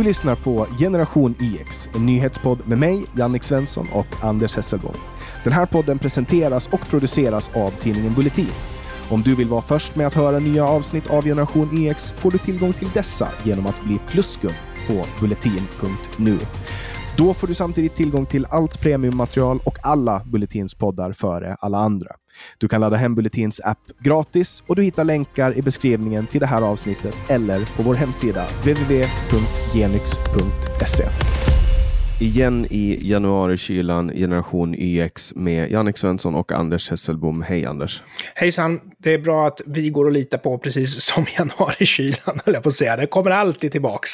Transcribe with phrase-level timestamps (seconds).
[0.00, 4.98] Du lyssnar på Generation IX, en nyhetspodd med mig, Jannik Svensson och Anders Hesselborg.
[5.44, 8.50] Den här podden presenteras och produceras av tidningen Bulletin.
[9.10, 12.38] Om du vill vara först med att höra nya avsnitt av Generation IX får du
[12.38, 14.54] tillgång till dessa genom att bli pluskund
[14.88, 16.38] på bulletin.nu.
[17.16, 22.19] Då får du samtidigt tillgång till allt premiummaterial och alla Bulletins poddar före alla andra.
[22.58, 26.46] Du kan ladda hem Bulletins app gratis och du hittar länkar i beskrivningen till det
[26.46, 29.80] här avsnittet eller på vår hemsida www.genix.se.
[32.20, 37.42] Igen i januari-kylan, generation YX med Jannik Svensson och Anders Hesselbom.
[37.42, 38.02] Hej Anders!
[38.34, 38.80] Hejsan!
[38.98, 42.68] Det är bra att vi går att lita på precis som januari-kylan, höll jag på
[42.68, 42.96] att säga.
[42.96, 44.10] Det kommer alltid tillbaks.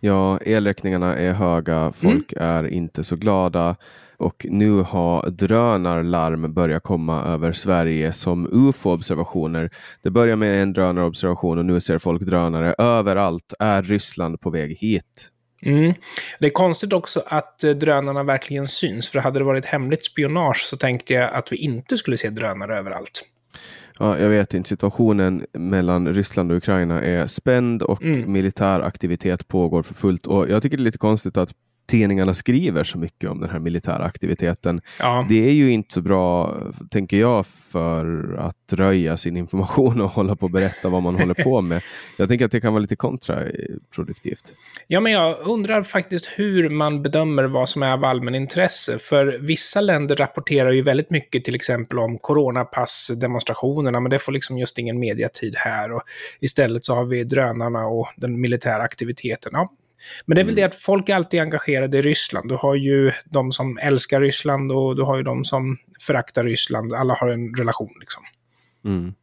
[0.00, 2.48] Ja, elräkningarna är höga, folk mm.
[2.48, 3.76] är inte så glada
[4.18, 9.70] och nu har drönarlarm börjat komma över Sverige som ufo-observationer.
[10.02, 13.54] Det börjar med en drönarobservation och nu ser folk drönare överallt.
[13.58, 15.30] Är Ryssland på väg hit?
[15.62, 15.94] Mm.
[16.38, 20.66] Det är konstigt också att eh, drönarna verkligen syns, för hade det varit hemligt spionage
[20.70, 23.24] så tänkte jag att vi inte skulle se drönare överallt.
[23.98, 24.68] Ja, jag vet inte.
[24.68, 28.32] Situationen mellan Ryssland och Ukraina är spänd och mm.
[28.32, 30.26] militär aktivitet pågår för fullt.
[30.26, 31.54] Och jag tycker det är lite konstigt att
[31.88, 34.80] tidningarna skriver så mycket om den här militära aktiviteten.
[34.98, 35.26] Ja.
[35.28, 36.56] Det är ju inte så bra,
[36.90, 41.34] tänker jag, för att röja sin information och hålla på och berätta vad man håller
[41.34, 41.82] på med.
[42.16, 44.54] Jag tänker att det kan vara lite kontraproduktivt.
[44.86, 48.98] Ja, men jag undrar faktiskt hur man bedömer vad som är av allmänintresse.
[48.98, 54.58] För vissa länder rapporterar ju väldigt mycket, till exempel om coronapassdemonstrationerna, men det får liksom
[54.58, 55.92] just ingen mediatid här.
[55.92, 56.02] Och
[56.40, 59.52] istället så har vi drönarna och den militära aktiviteten.
[59.54, 59.68] Ja,
[60.26, 60.68] men det är väl det mm.
[60.68, 62.48] att folk är alltid engagerade i Ryssland.
[62.48, 66.92] Du har ju de som älskar Ryssland och du har ju de som föraktar Ryssland.
[66.92, 68.22] Alla har en relation liksom.
[68.84, 69.14] Mm.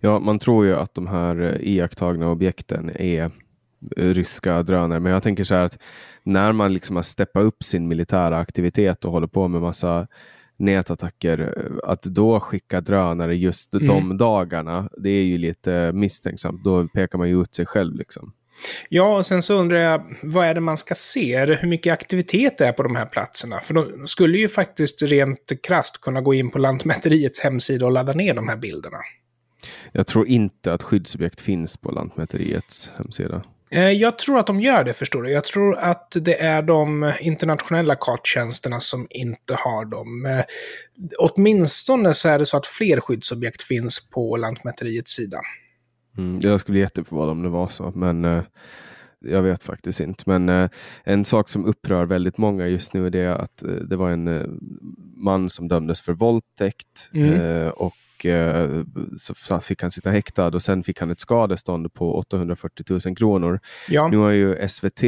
[0.00, 3.30] Ja, man tror ju att de här eh, iakttagna objekten är
[3.96, 5.78] eh, ryska drönare, men jag tänker så här att
[6.22, 10.06] när man liksom har steppat upp sin militära aktivitet och håller på med massa
[10.56, 13.86] nätattacker, eh, att då skicka drönare just mm.
[13.86, 16.64] de dagarna, det är ju lite misstänksamt.
[16.64, 17.94] Då pekar man ju ut sig själv.
[17.94, 18.32] Liksom.
[18.88, 21.34] Ja, och sen så undrar jag, vad är det man ska se?
[21.34, 23.60] Är det hur mycket aktivitet det är på de här platserna?
[23.60, 28.12] För de skulle ju faktiskt rent krast kunna gå in på Lantmäteriets hemsida och ladda
[28.12, 28.98] ner de här bilderna.
[29.92, 33.42] Jag tror inte att skyddsobjekt finns på Lantmäteriets hemsida.
[33.70, 35.30] Eh, jag tror att de gör det, förstår du.
[35.30, 40.26] Jag tror att det är de internationella karttjänsterna som inte har dem.
[40.26, 40.44] Eh,
[41.18, 45.40] åtminstone så är det så att fler skyddsobjekt finns på Lantmäteriets sida.
[46.18, 48.42] Mm, jag skulle bli jätteförvånad om det var så, men eh,
[49.20, 50.22] jag vet faktiskt inte.
[50.26, 50.70] Men eh,
[51.04, 54.46] en sak som upprör väldigt många just nu är att eh, det var en eh,
[55.16, 57.34] man som dömdes för våldtäkt mm.
[57.34, 58.82] Eh, och eh,
[59.18, 63.60] så fick han sitta häktad och sen fick han ett skadestånd på 840 000 kronor.
[63.88, 64.08] Ja.
[64.08, 65.00] Nu har ju SVT,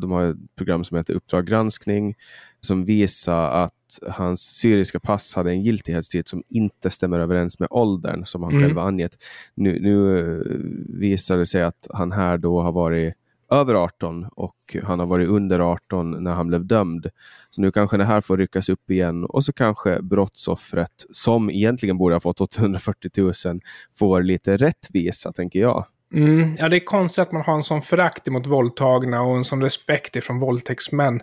[0.00, 2.14] de har ett program som heter Uppdrag granskning
[2.60, 3.74] som visar att
[4.08, 8.64] hans syriska pass hade en giltighetstid som inte stämmer överens med åldern som han mm.
[8.64, 9.18] själv angett.
[9.54, 10.40] Nu, nu eh,
[11.00, 13.14] visar det sig att han här då har varit
[13.50, 17.06] över 18 och han har varit under 18 när han blev dömd.
[17.50, 21.98] Så nu kanske det här får ryckas upp igen och så kanske brottsoffret som egentligen
[21.98, 23.10] borde ha fått 840
[23.46, 23.60] 000
[23.98, 25.86] får lite rättvisa, tänker jag.
[26.14, 29.44] Mm, ja, det är konstigt att man har en sån förakt mot våldtagna och en
[29.44, 31.20] sån respekt ifrån våldtäktsmän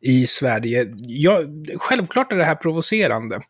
[0.00, 0.86] i Sverige.
[1.06, 1.40] Ja,
[1.76, 3.40] självklart är det här provocerande.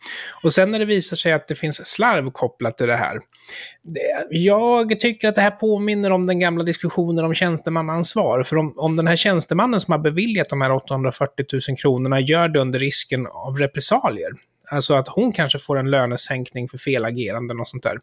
[0.42, 3.20] Och sen när det visar sig att det finns slarv kopplat till det här.
[4.30, 8.42] Jag tycker att det här påminner om den gamla diskussionen om tjänstemannaansvar.
[8.42, 12.48] För om, om den här tjänstemannen som har beviljat de här 840 000 kronorna gör
[12.48, 14.30] det under risken av repressalier,
[14.70, 17.98] alltså att hon kanske får en lönesänkning för felageranden och sånt där.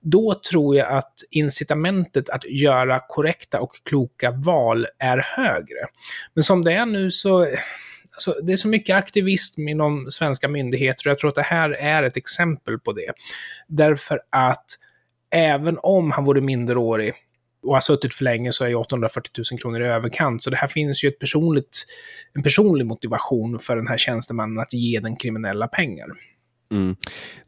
[0.00, 5.86] Då tror jag att incitamentet att göra korrekta och kloka val är högre.
[6.34, 7.46] Men som det är nu så
[8.14, 11.70] Alltså, det är så mycket aktivism inom svenska myndigheter och jag tror att det här
[11.70, 13.12] är ett exempel på det.
[13.68, 14.64] Därför att
[15.30, 17.14] även om han vore minderårig
[17.62, 20.42] och har suttit för länge så är ju 840 000 kronor i överkant.
[20.42, 21.86] Så det här finns ju ett personligt,
[22.34, 26.06] en personlig motivation för den här tjänstemannen att ge den kriminella pengar.
[26.70, 26.96] Mm.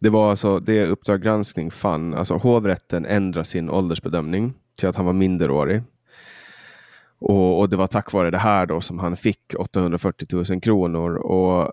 [0.01, 5.07] Det var alltså det Uppdrag granskning fann, alltså hovrätten ändrade sin åldersbedömning till att han
[5.07, 5.83] var minderårig.
[7.19, 11.17] Och, och, det var tack vare det här då som han fick 840 000 kronor.
[11.17, 11.69] Och eh,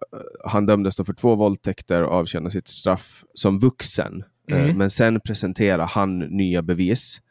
[0.46, 4.24] han dömdes då för två våldtäkter och avtjänade sitt straff som vuxen.
[4.52, 4.78] Eh, mm.
[4.78, 7.22] Men sen presenterade han nya bevis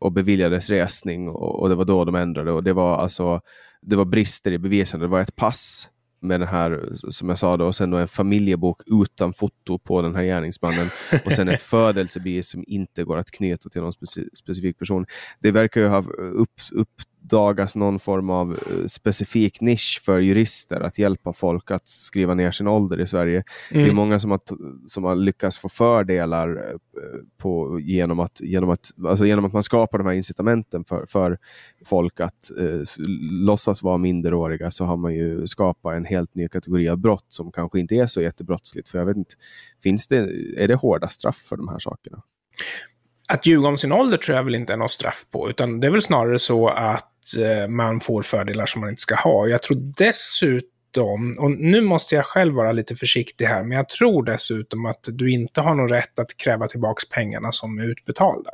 [0.00, 2.52] och beviljades resning och, och, det var då de ändrade.
[2.52, 3.40] Och det var alltså
[3.80, 5.00] det var brister i bevisen.
[5.00, 5.88] Det var ett pass
[6.20, 10.02] med den här, som jag sa då, och sen då en familjebok utan foto på
[10.02, 10.90] den här gärningsmannen
[11.24, 15.06] och sen ett födelsebevis som inte går att knyta till någon speci specifik person.
[15.38, 16.90] Det verkar ju ha upp, upp
[17.24, 22.50] uppdagas någon form av eh, specifik nisch för jurister att hjälpa folk att skriva ner
[22.50, 23.34] sin ålder i Sverige.
[23.36, 23.44] Mm.
[23.68, 23.96] Det är mm.
[23.96, 24.40] många som har,
[24.86, 26.78] som har lyckats få fördelar eh,
[27.38, 31.38] på, genom, att, genom, att, alltså genom att man skapar de här incitamenten för, för
[31.84, 36.88] folk att eh, låtsas vara minderåriga så har man ju skapat en helt ny kategori
[36.88, 38.88] av brott som kanske inte är så jättebrottsligt.
[38.88, 39.34] För jag vet inte,
[39.82, 40.18] finns det,
[40.56, 42.22] är det hårda straff för de här sakerna?
[43.32, 45.86] Att ljuga om sin ålder tror jag väl inte är något straff på, utan det
[45.86, 47.09] är väl snarare så att
[47.68, 49.48] man får fördelar som man inte ska ha.
[49.48, 54.24] Jag tror dessutom, och nu måste jag själv vara lite försiktig här, men jag tror
[54.24, 58.50] dessutom att du inte har någon rätt att kräva tillbaka pengarna som är utbetalda.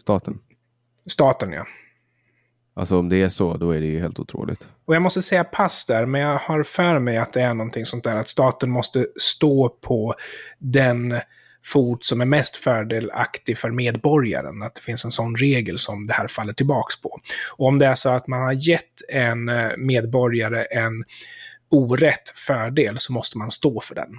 [0.00, 0.38] Staten?
[1.06, 1.66] Staten, ja.
[2.74, 4.68] Alltså om det är så, då är det ju helt otroligt.
[4.84, 7.84] Och jag måste säga pass där, men jag har för mig att det är någonting
[7.84, 10.14] sånt där att staten måste stå på
[10.58, 11.20] den
[11.64, 14.62] fot som är mest fördelaktig för medborgaren.
[14.62, 17.18] Att det finns en sån regel som det här faller tillbaks på.
[17.52, 21.04] Och om det är så att man har gett en eh, medborgare en
[21.70, 24.10] orätt fördel så måste man stå för den.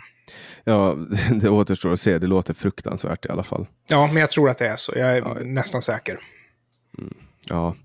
[0.64, 0.98] Ja,
[1.42, 2.18] det återstår att se.
[2.18, 3.68] Det låter fruktansvärt i alla fall.
[3.90, 4.94] Ja, men jag tror att det är så.
[4.96, 5.38] Jag är ja.
[5.44, 6.20] nästan säker.
[7.50, 7.76] Ja,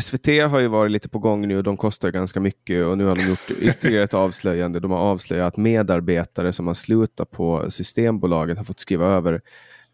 [0.00, 3.04] SVT har ju varit lite på gång nu och de kostar ganska mycket och nu
[3.04, 4.80] har de gjort ytterligare ett avslöjande.
[4.80, 9.40] De har avslöjat att medarbetare som har slutat på Systembolaget har fått skriva över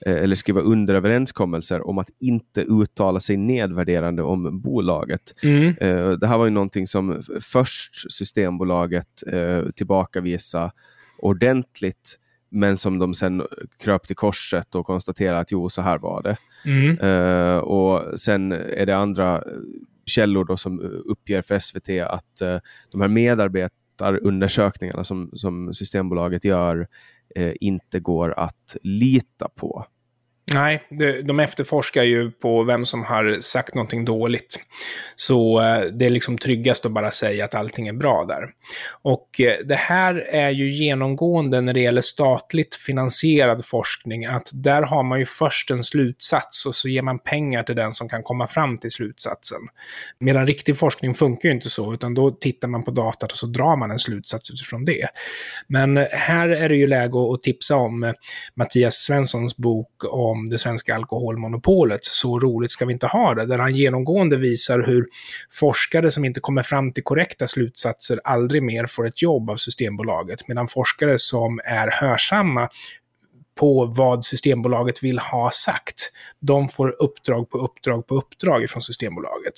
[0.06, 5.32] eh, eller skriva under överenskommelser om att inte uttala sig nedvärderande om bolaget.
[5.42, 5.74] Mm.
[5.80, 10.72] Eh, det här var ju någonting som först Systembolaget eh, tillbakavisa
[11.18, 12.18] ordentligt
[12.54, 13.42] men som de sen
[13.78, 16.36] kröp till korset och konstaterade att jo, så här var det.
[16.64, 16.98] Mm.
[16.98, 19.42] Uh, och sen är det andra
[20.06, 22.58] källor då som uppger för SVT att uh,
[22.90, 26.86] de här medarbetarundersökningarna som, som Systembolaget gör
[27.38, 29.86] uh, inte går att lita på.
[30.52, 30.82] Nej,
[31.24, 34.60] de efterforskar ju på vem som har sagt någonting dåligt.
[35.16, 38.44] Så eh, det är liksom tryggast att bara säga att allting är bra där.
[39.02, 44.82] Och eh, det här är ju genomgående när det gäller statligt finansierad forskning, att där
[44.82, 48.22] har man ju först en slutsats och så ger man pengar till den som kan
[48.22, 49.60] komma fram till slutsatsen.
[50.18, 53.46] Medan riktig forskning funkar ju inte så, utan då tittar man på datat och så
[53.46, 55.08] drar man en slutsats utifrån det.
[55.66, 58.12] Men här är det ju läge att tipsa om eh,
[58.54, 62.04] Mattias Svenssons bok om om det svenska alkoholmonopolet.
[62.04, 63.46] Så roligt ska vi inte ha det.
[63.46, 65.06] Där han genomgående visar hur
[65.50, 70.48] forskare som inte kommer fram till korrekta slutsatser aldrig mer får ett jobb av Systembolaget.
[70.48, 72.68] Medan forskare som är hörsamma
[73.54, 79.54] på vad Systembolaget vill ha sagt, de får uppdrag på uppdrag på uppdrag från Systembolaget.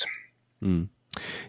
[0.63, 0.89] Mm.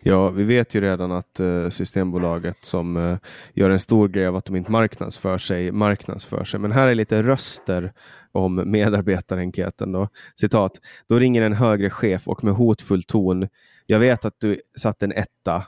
[0.01, 3.17] Ja, vi vet ju redan att uh, Systembolaget som uh,
[3.53, 6.59] gör en stor grej av att de inte marknadsför sig, marknadsför sig.
[6.59, 7.93] Men här är lite röster
[8.31, 9.91] om medarbetarenkäten.
[9.91, 10.09] Då.
[10.35, 10.71] Citat.
[11.09, 13.47] Då ringer en högre chef och med hotfull ton.
[13.85, 15.63] Jag vet att du satt en etta,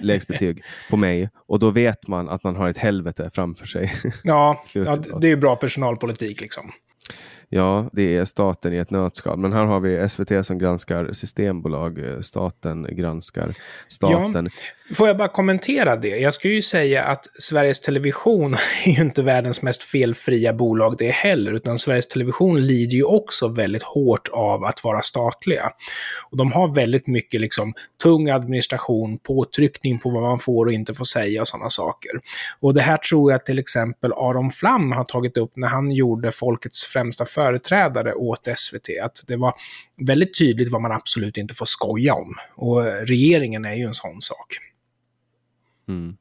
[0.00, 3.92] lägsbetyg, på mig och då vet man att man har ett helvete framför sig.
[4.22, 6.72] ja, ja det är ju bra personalpolitik liksom.
[7.48, 9.38] Ja, det är staten i ett nötskal.
[9.38, 11.98] Men här har vi SVT som granskar systembolag.
[11.98, 13.52] Eh, staten granskar
[13.88, 14.48] staten.
[14.88, 16.08] Ja, får jag bara kommentera det?
[16.08, 18.54] Jag skulle ju säga att Sveriges Television
[18.84, 23.48] är ju inte världens mest felfria bolag det heller, utan Sveriges Television lider ju också
[23.48, 25.70] väldigt hårt av att vara statliga.
[26.30, 30.94] Och de har väldigt mycket liksom tung administration, påtryckning på vad man får och inte
[30.94, 32.10] får säga och sådana saker.
[32.60, 36.32] Och det här tror jag till exempel Aron Flam har tagit upp när han gjorde
[36.32, 38.88] Folkets främsta företrädare åt SVT.
[39.02, 39.54] Att det var
[39.96, 42.34] väldigt tydligt vad man absolut inte får skoja om.
[42.54, 44.56] Och regeringen är ju en sån sak.
[45.88, 46.16] Mm.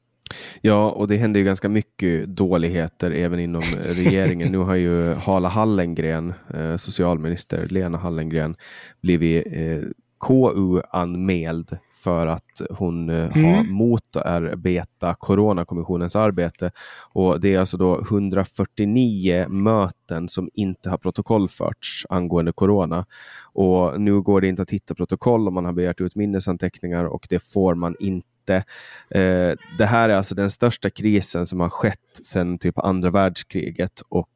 [0.62, 4.52] Ja, och det händer ju ganska mycket dåligheter även inom regeringen.
[4.52, 8.56] nu har ju Hala Hallengren, eh, socialminister Lena Hallengren,
[9.02, 9.82] blivit eh,
[10.28, 13.54] KU-anmäld för att hon eh, mm.
[13.54, 16.72] har motarbetat Coronakommissionens arbete.
[17.14, 23.06] Och det är alltså då 149 möten som inte har protokollförts angående Corona.
[23.54, 27.28] Och nu går det inte att hitta protokoll om man har begärt ut minnesanteckningar och
[27.30, 28.64] det får man inte inte.
[29.10, 34.02] Eh, det här är alltså den största krisen som har skett sedan typ andra världskriget
[34.10, 34.30] och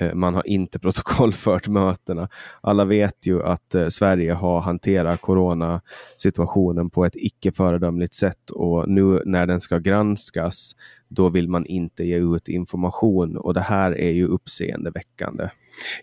[0.00, 2.28] Eh, man har inte protokollfört mötena.
[2.60, 8.88] Alla vet ju att eh, Sverige har hanterat coronasituationen på ett icke föredömligt sätt och
[8.88, 10.72] nu när den ska granskas,
[11.08, 15.48] då vill man inte ge ut information och det här är ju uppseendeväckande.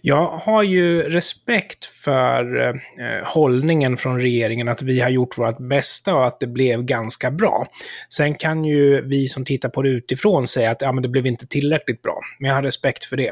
[0.01, 2.73] Jag har ju respekt för eh,
[3.23, 7.67] hållningen från regeringen att vi har gjort vårt bästa och att det blev ganska bra.
[8.09, 11.25] Sen kan ju vi som tittar på det utifrån säga att ja, men det blev
[11.25, 12.19] inte tillräckligt bra.
[12.39, 13.28] Men jag har respekt för det.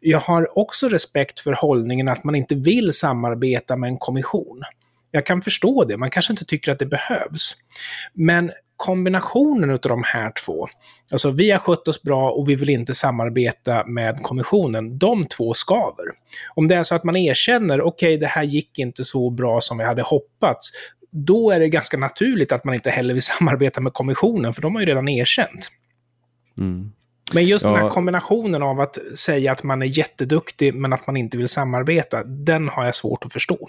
[0.00, 4.62] Jag har också respekt för hållningen att man inte vill samarbeta med en kommission.
[5.10, 7.56] Jag kan förstå det, man kanske inte tycker att det behövs.
[8.12, 10.68] Men kombinationen av de här två,
[11.12, 15.54] alltså vi har skött oss bra och vi vill inte samarbeta med kommissionen, de två
[15.54, 16.04] skaver.
[16.54, 19.60] Om det är så att man erkänner, okej okay, det här gick inte så bra
[19.60, 20.70] som vi hade hoppats,
[21.10, 24.74] då är det ganska naturligt att man inte heller vill samarbeta med kommissionen, för de
[24.74, 25.70] har ju redan erkänt.
[26.58, 26.92] Mm.
[27.32, 27.70] Men just ja.
[27.70, 31.48] den här kombinationen av att säga att man är jätteduktig men att man inte vill
[31.48, 33.68] samarbeta, den har jag svårt att förstå.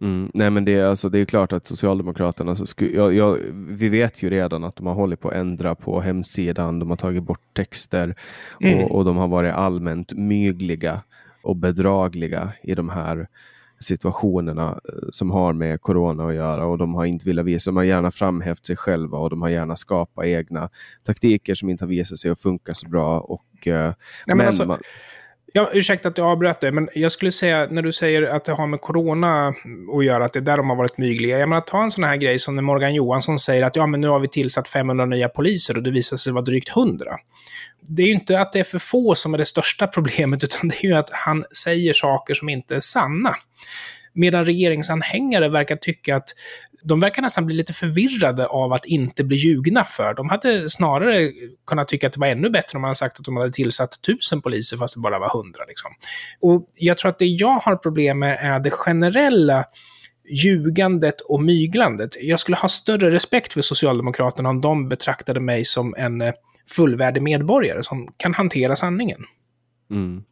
[0.00, 3.38] Mm, nej men det är, alltså, det är klart att Socialdemokraterna, alltså, sku, jag, jag,
[3.52, 6.96] vi vet ju redan att de har hållit på att ändra på hemsidan, de har
[6.96, 8.14] tagit bort texter
[8.60, 8.84] mm.
[8.84, 11.00] och, och, de har varit allmänt mygliga
[11.42, 13.28] och bedragliga i de här
[13.78, 17.76] situationerna eh, som har med corona att göra och de har inte velat visa, de
[17.76, 20.70] har gärna framhävt sig själva och de har gärna skapat egna
[21.04, 23.20] taktiker som inte har visat sig att funka så bra.
[23.20, 23.94] Och, uh, ja,
[24.26, 24.78] men, men alltså, man,
[25.56, 28.52] Ja, ursäkta att jag avbröt dig, men jag skulle säga när du säger att det
[28.52, 29.54] har med corona
[29.98, 31.38] att göra, att det är där de har varit mygliga.
[31.38, 34.00] Jag menar, ta en sån här grej som när Morgan Johansson säger att ja, men
[34.00, 37.06] nu har vi tillsatt 500 nya poliser och det visar sig vara drygt 100.
[37.80, 40.68] Det är ju inte att det är för få som är det största problemet, utan
[40.68, 43.34] det är ju att han säger saker som inte är sanna.
[44.12, 46.28] Medan regeringsanhängare verkar tycka att
[46.88, 50.14] de verkar nästan bli lite förvirrade av att inte bli ljugna för.
[50.14, 51.32] De hade snarare
[51.66, 54.02] kunnat tycka att det var ännu bättre om man hade sagt att de hade tillsatt
[54.02, 55.64] tusen poliser fast det bara var hundra.
[55.68, 55.92] Liksom.
[56.40, 59.64] Och jag tror att det jag har problem med är det generella
[60.28, 62.16] ljugandet och myglandet.
[62.20, 66.32] Jag skulle ha större respekt för Socialdemokraterna om de betraktade mig som en eh,
[66.70, 69.20] fullvärdig medborgare som kan hantera sanningen.
[69.90, 70.24] Mm.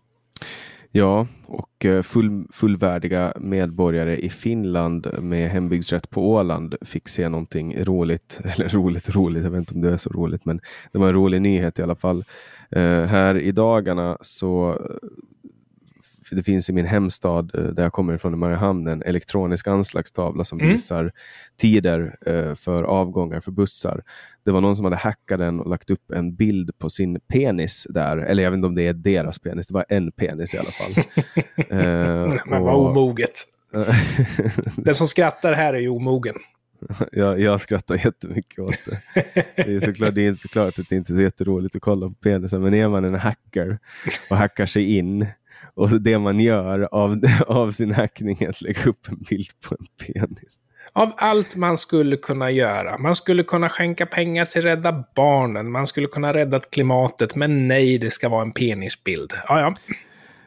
[0.91, 7.85] Ja, och eh, full, fullvärdiga medborgare i Finland med hembygdsrätt på Åland fick se någonting
[7.85, 8.41] roligt.
[8.45, 10.61] Eller roligt, roligt, jag vet inte om det är så roligt, men
[10.93, 12.25] det var en rolig nyhet i alla fall.
[12.71, 14.81] Eh, här i dagarna så
[16.31, 20.45] det finns i min hemstad eh, där jag kommer ifrån i Mariehamn en elektronisk anslagstavla
[20.45, 20.73] som mm.
[20.73, 21.12] visar
[21.57, 24.02] tider uh, för avgångar för bussar.
[24.45, 27.87] Det var någon som hade hackat den och lagt upp en bild på sin penis
[27.90, 28.16] där.
[28.16, 30.71] Eller jag vet inte om det är deras penis, det var en penis i alla
[30.71, 30.93] fall.
[31.73, 33.45] uh, Men vad omoget.
[34.76, 36.35] den som skrattar här är ju omogen.
[37.12, 39.00] jag, jag skrattar jättemycket åt det.
[39.57, 42.14] Det är såklart det är inte klart att det inte är jätteroligt att kolla på
[42.14, 43.78] penisen, men är man en hacker
[44.31, 45.26] och hackar sig in
[45.75, 49.76] och det man gör av, av sin hackning är att lägga upp en bild på
[49.78, 50.62] en penis.
[50.93, 52.99] Av allt man skulle kunna göra.
[52.99, 55.71] Man skulle kunna skänka pengar till Rädda Barnen.
[55.71, 57.35] Man skulle kunna rädda klimatet.
[57.35, 59.33] Men nej, det ska vara en penisbild.
[59.49, 59.75] Ja, ja.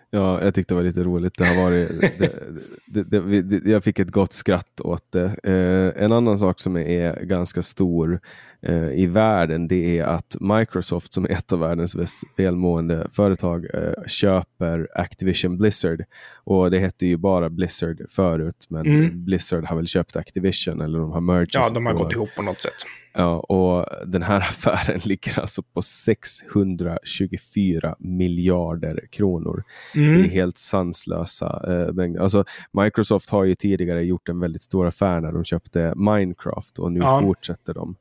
[0.09, 1.37] Ja, jag tyckte det var lite roligt.
[1.37, 1.89] Det har varit,
[2.85, 5.35] det, det, det, jag fick ett gott skratt åt det.
[5.43, 8.19] Eh, en annan sak som är ganska stor
[8.61, 13.65] eh, i världen det är att Microsoft som är ett av världens mest välmående företag
[13.73, 16.03] eh, köper Activision Blizzard.
[16.43, 19.25] Och det hette ju bara Blizzard förut men mm.
[19.25, 21.49] Blizzard har väl köpt Activision eller de har merged.
[21.53, 22.85] Ja, de har gått ihop på något sätt.
[23.17, 29.63] Ja, och den här affären ligger alltså på 624 miljarder kronor.
[29.95, 30.17] Mm.
[30.17, 32.19] Det är helt sanslösa eh, mängder.
[32.19, 36.91] Alltså, Microsoft har ju tidigare gjort en väldigt stor affär när de köpte Minecraft och
[36.91, 37.21] nu ja.
[37.21, 37.95] fortsätter de.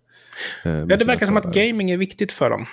[0.64, 2.66] Eh, ja, det verkar som att gaming är viktigt för dem.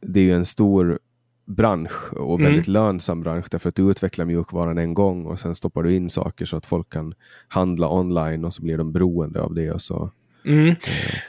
[0.00, 0.98] Det är ju en stor
[1.46, 2.82] bransch och väldigt mm.
[2.82, 6.44] lönsam bransch därför att du utvecklar mjukvaran en gång och sen stoppar du in saker
[6.44, 7.14] så att folk kan
[7.48, 10.10] handla online och så blir de beroende av det och så
[10.44, 10.74] Mm.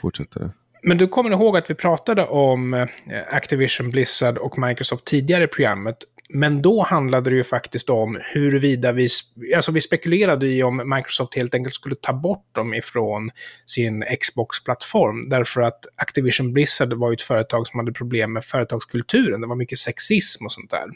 [0.00, 0.50] Fortsätter det.
[0.82, 2.88] Men du kommer ihåg att vi pratade om eh,
[3.28, 5.96] Activision, Blizzard och Microsoft tidigare i programmet.
[6.32, 9.08] Men då handlade det ju faktiskt om huruvida vi,
[9.56, 13.30] alltså vi spekulerade i om Microsoft helt enkelt skulle ta bort dem ifrån
[13.66, 15.22] sin Xbox-plattform.
[15.30, 19.40] Därför att Activision Blizzard var ju ett företag som hade problem med företagskulturen.
[19.40, 20.86] Det var mycket sexism och sånt där.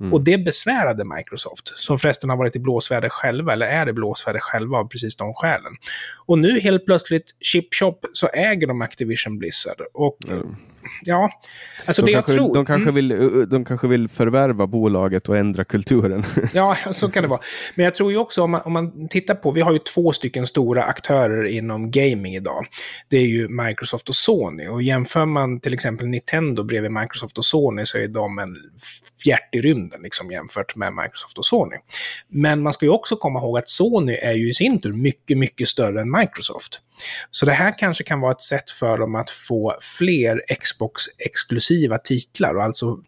[0.00, 0.12] Mm.
[0.12, 4.40] Och det besvärade Microsoft, som förresten har varit i blåsväder själva, eller är i blåsväder
[4.40, 5.72] själva av precis de skälen.
[6.26, 9.80] Och nu helt plötsligt, chip shop, så äger de Activision Blizzard.
[9.92, 10.56] Och mm
[11.02, 11.30] ja,
[11.84, 12.54] alltså de det kanske, jag tror.
[12.54, 12.94] De kanske, mm.
[12.94, 16.24] vill, de kanske vill förvärva bolaget och ändra kulturen.
[16.52, 17.40] ja, så kan det vara.
[17.74, 20.12] Men jag tror ju också om man, om man tittar på, vi har ju två
[20.12, 22.66] stycken stora aktörer inom gaming idag.
[23.08, 24.68] Det är ju Microsoft och Sony.
[24.68, 28.56] Och jämför man till exempel Nintendo bredvid Microsoft och Sony så är de en
[29.24, 31.76] fjärt i rymden liksom, jämfört med Microsoft och Sony.
[32.28, 35.38] Men man ska ju också komma ihåg att Sony är ju i sin tur mycket,
[35.38, 36.80] mycket större än Microsoft.
[37.30, 42.54] Så det här kanske kan vara ett sätt för dem att få fler Xbox-exklusiva titlar
[42.54, 42.98] och alltså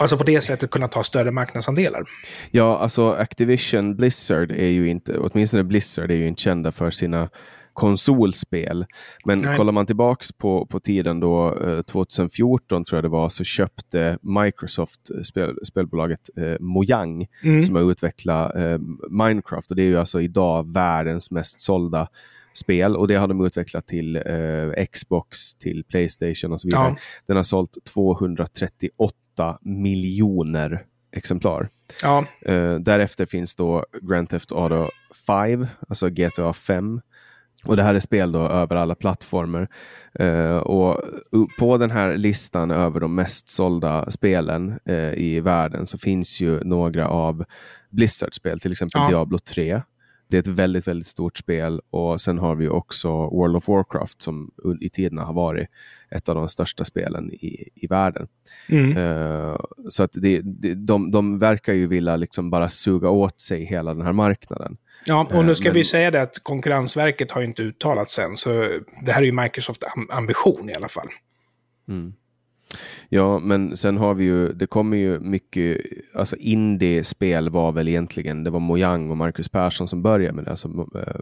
[0.00, 2.04] Alltså på det sättet kunna ta större marknadsandelar.
[2.50, 7.30] Ja, alltså Activision Blizzard är ju inte, åtminstone Blizzard är ju inte kända för sina
[7.78, 8.86] konsolspel.
[9.24, 9.56] Men Nej.
[9.56, 14.18] kollar man tillbaks på, på tiden då, eh, 2014 tror jag det var, så köpte
[14.22, 17.62] Microsoft eh, spel, spelbolaget eh, Mojang Mm.
[17.62, 18.78] som har utvecklat eh,
[19.10, 19.70] Minecraft.
[19.70, 22.08] Och det är ju alltså idag världens mest sålda
[22.54, 26.88] spel och det har de utvecklat till eh, Xbox, till Playstation och så vidare.
[26.88, 26.96] Ja.
[27.26, 30.84] Den har sålt 238 miljoner
[31.16, 31.68] exemplar.
[32.02, 34.88] Ja, Eh, därefter finns då Grand Theft Auto
[35.26, 37.00] 5, alltså GTA 5.
[37.64, 39.68] Och det här är spel då över alla plattformar.
[40.14, 41.00] Eh, och
[41.58, 46.64] på den här listan över de mest sålda spelen eh, i världen så finns ju
[46.64, 47.44] några av
[47.90, 49.08] Blizzard-spel, till exempel Ja.
[49.08, 49.82] Diablo 3.
[50.30, 54.22] Det är ett väldigt, väldigt stort spel och sen har vi också World of Warcraft
[54.22, 54.50] som
[54.80, 55.68] i tiderna har varit
[56.10, 58.28] ett av de största spelen i, i världen.
[58.68, 58.96] mm.
[58.96, 59.56] Eh,
[59.88, 63.94] så att det, det, de, de verkar ju vilja liksom bara suga åt sig hela
[63.94, 64.76] den här marknaden.
[65.06, 68.36] Ja och nu ska men- vi säga det att Konkurrensverket har ju inte uttalat sen,
[68.36, 68.50] så
[69.06, 71.08] det här är ju Microsoft am- ambition i alla fall.
[71.88, 72.12] Mm.
[73.08, 75.80] Ja, men sen har vi ju, det kommer ju mycket,
[76.14, 80.50] alltså indie-spel var väl egentligen, det var Mojang och Marcus Persson som började med det.
[80.50, 81.20] Alltså, eh,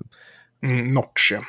[0.62, 1.40] Mm, Notch, ja.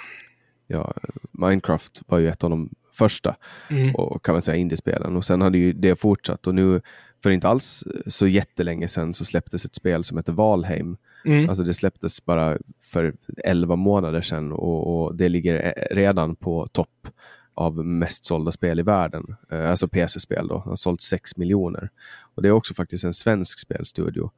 [0.68, 0.94] ja,
[1.32, 3.36] Minecraft var ju ett av de första
[3.70, 3.96] Mm.
[3.96, 5.16] och kan man säga indiespelen.
[5.16, 6.82] Och sen hade ju det fortsatt och nu
[7.24, 10.98] för inte alls så jättelänge sedan så släpptes ett spel som heter Valheim.
[11.26, 11.50] Mm.
[11.50, 16.68] Alltså det släpptes bara för 11 månader sedan och, och det ligger eh, redan på
[16.68, 17.08] topp
[17.54, 19.36] av mest sålda spel i världen.
[19.52, 20.58] Eh, alltså PC-spel då.
[20.58, 21.90] Har sålt 6 miljoner.
[22.36, 24.32] Och det är också faktiskt en svensk spelstudio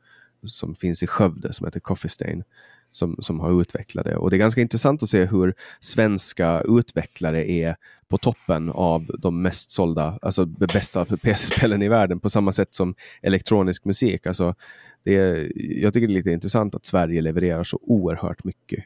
[0.43, 2.43] som finns i Skövde som heter Coffee Stain
[2.91, 4.15] som, som har utvecklat det.
[4.15, 7.75] Och det är ganska intressant att se hur svenska utvecklare är
[8.08, 12.75] på toppen av de mest sålda, alltså de bästa PC-spelen i världen på samma sätt
[12.75, 14.27] som elektronisk musik.
[14.27, 14.55] Alltså,
[15.03, 18.84] det är, jag tycker det är lite intressant att Sverige levererar så oerhört mycket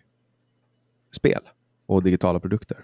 [1.15, 1.41] spel
[1.86, 2.77] och digitala produkter.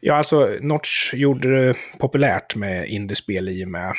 [0.00, 3.94] Ja, alltså Notch gjorde det populärt med indiespel i och med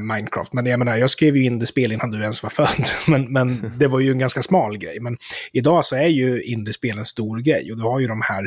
[0.00, 0.52] Minecraft.
[0.52, 2.86] Men jag menar, jag skrev ju indiespel innan du ens var född.
[3.06, 5.00] Men, men det var ju en ganska smal grej.
[5.00, 5.16] Men
[5.52, 7.72] idag så är ju indiespel en stor grej.
[7.72, 8.46] Och du har ju de här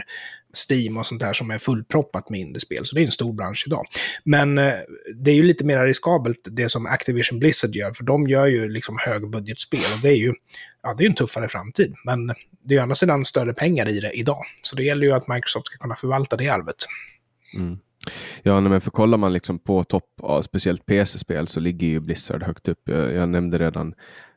[0.70, 2.86] Steam och sånt där som är fullproppat med indiespel.
[2.86, 3.86] Så det är en stor bransch idag.
[4.24, 4.74] Men eh,
[5.16, 7.94] det är ju lite mer riskabelt det som Activision Blizzard gör.
[7.94, 9.80] För de gör ju liksom högbudgetspel.
[9.96, 10.34] Och det är ju
[10.84, 11.96] ja, det är ju en tuffare framtid.
[12.06, 12.34] Men det
[12.70, 14.46] är ju å andra sidan större pengar i det idag.
[14.62, 16.86] Så det gäller ju att Microsoft ska kunna förvalta det arvet.
[17.54, 17.80] Mm.
[18.44, 22.44] Ja, men för kollar man liksom på topp, av speciellt PC-spel, så ligger ju Blizzard
[22.44, 22.82] högt upp.
[22.84, 23.94] Jag, jag nämnde redan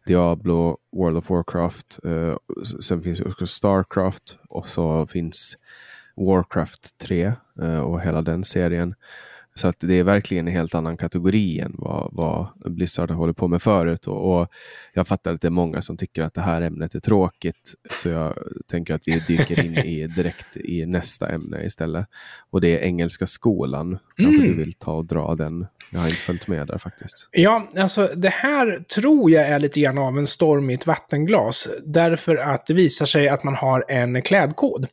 [0.07, 2.37] Diablo, World of Warcraft, eh,
[2.81, 5.57] sen finns ju också Starcraft och så finns
[6.17, 8.95] Warcraft 3 eh, och hela den serien.
[9.55, 13.37] Så att det är verkligen en helt annan kategori än vad, vad Blizzard har hållit
[13.37, 14.07] på med förut.
[14.07, 14.49] Och, och
[14.93, 17.75] jag fattar att det är många som tycker att det här ämnet är tråkigt.
[17.91, 18.39] Så jag
[18.71, 22.07] tänker att vi dyker in i direkt i nästa ämne istället.
[22.51, 23.99] Och det är Engelska skolan.
[24.17, 24.47] Kanske Mm.
[24.49, 25.67] du vill ta och dra den?
[25.91, 27.29] Jag har inte följt med där faktiskt.
[27.33, 31.69] Ja, alltså det här tror jag är lite grann av en storm i ett vattenglas.
[31.85, 34.87] Därför att det visar sig att man har en klädkod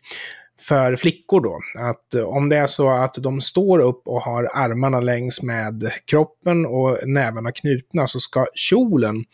[0.62, 1.60] för flickor då.
[1.80, 5.92] Att eh, om det är så att de står upp och har armarna längs med
[6.06, 9.26] kroppen och nävarna knutna så ska kjolen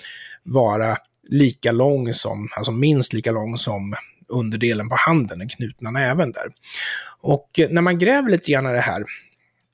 [0.44, 0.98] vara
[1.30, 3.94] lika lång som, alltså minst lika lång som
[4.28, 6.48] underdelen på handen, den knutna näven där.
[7.22, 9.04] Och eh, när man gräver lite grann i det här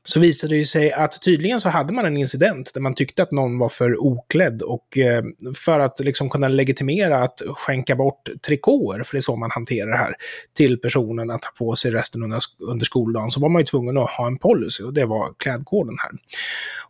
[0.04, 3.24] så visade det ju sig att tydligen så hade man en incident där man tyckte
[3.24, 5.24] att någon var för oklädd och eh,
[5.56, 9.92] för att liksom kunna legitimera att skänka bort trikåer, för det är så man hanterar
[9.92, 10.16] det här,
[10.54, 13.98] till personen att ha på sig resten under, under skoldagen så var man ju tvungen
[13.98, 16.12] att ha en policy och det var klädkoden här.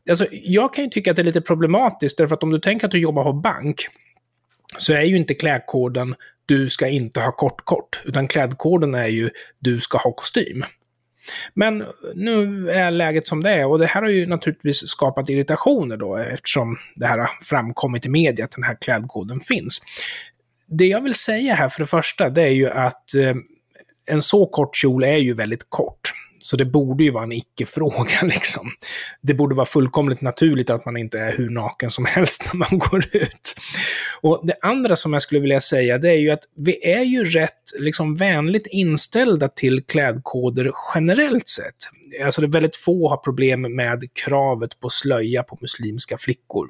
[0.09, 2.85] Alltså, jag kan ju tycka att det är lite problematiskt därför att om du tänker
[2.85, 3.87] att du jobbar på bank
[4.77, 9.29] så är ju inte klädkoden du ska inte ha kort kort, utan klädkoden är ju
[9.59, 10.65] du ska ha kostym.
[11.53, 15.97] Men nu är läget som det är och det här har ju naturligtvis skapat irritationer
[15.97, 19.81] då eftersom det här har framkommit i media att den här klädkoden finns.
[20.67, 23.35] Det jag vill säga här för det första, det är ju att eh,
[24.05, 26.13] en så kort kjol är ju väldigt kort.
[26.41, 28.71] Så det borde ju vara en icke-fråga liksom.
[29.21, 32.79] Det borde vara fullkomligt naturligt att man inte är hur naken som helst när man
[32.79, 33.55] går ut.
[34.21, 37.25] Och det andra som jag skulle vilja säga, det är ju att vi är ju
[37.25, 41.75] rätt liksom vänligt inställda till klädkoder generellt sett.
[42.23, 46.67] Alltså det är väldigt få har problem med kravet på slöja på muslimska flickor.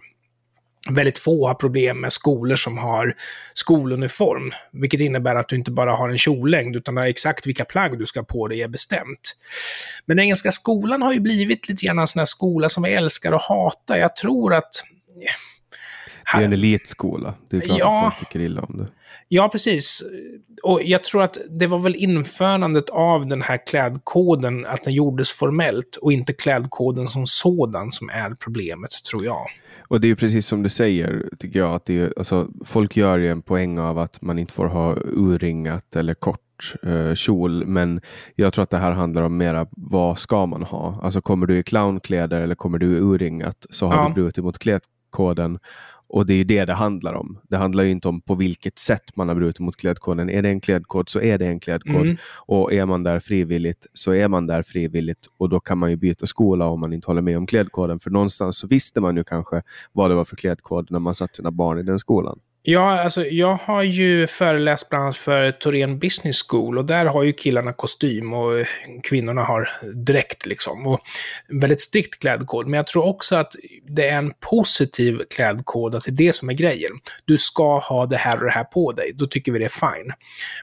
[0.90, 3.16] Väldigt få har problem med skolor som har
[3.54, 8.06] skoluniform, vilket innebär att du inte bara har en kjollängd, utan exakt vilka plagg du
[8.06, 9.36] ska ha på dig är bestämt.
[10.06, 13.32] Men Engelska skolan har ju blivit lite grann en sån här skola som vi älskar
[13.32, 13.98] och hatar.
[13.98, 14.84] Jag tror att
[16.40, 17.34] det är en elitskola.
[17.50, 18.08] Det är klart Ja.
[18.08, 18.88] att folk tycker illa om det.
[19.28, 20.04] Ja, precis.
[20.64, 25.32] Och jag tror att det var väl införandet av den här klädkoden, att den gjordes
[25.32, 29.46] formellt och inte klädkoden som sådan som är problemet, tror jag.
[29.88, 32.98] Och det är ju precis som du säger, tycker jag, att det är, alltså, folk
[32.98, 37.66] gör ju en poäng av att man inte får ha urringat eller kort eh, kjol,
[37.66, 38.02] men
[38.36, 41.00] jag tror att det här handlar om mera vad ska man ha?
[41.04, 44.08] Alltså kommer du i clownkläder eller kommer du i urringat så har Ja.
[44.08, 45.60] du brutit mot klädkoden.
[46.12, 47.38] Och det är ju det det handlar om.
[47.50, 50.30] Det handlar ju inte om på vilket sätt man har brutit mot klädkoden.
[50.30, 52.02] Är det en klädkod så är det en klädkod.
[52.02, 52.18] Mm.
[52.46, 55.96] Och är man där frivilligt så är man där frivilligt och då kan man ju
[55.96, 58.00] byta skola om man inte håller med om klädkoden.
[58.00, 61.36] För någonstans så visste man ju kanske vad det var för klädkod när man satt
[61.36, 62.40] sina barn i den skolan.
[62.64, 67.24] Ja, alltså jag har ju föreläst bland annat för Torén Business School och där har
[67.24, 68.66] ju killarna kostym och
[69.04, 70.88] kvinnorna har dräkt liksom.
[70.88, 71.00] Och
[71.48, 72.68] väldigt strikt klädkod.
[72.68, 73.56] Men jag tror också att
[73.88, 76.92] det är en positiv klädkod, att det är det som är grejen.
[77.26, 79.94] Du ska ha det här och det här på dig, då tycker vi det är
[79.94, 80.12] fine.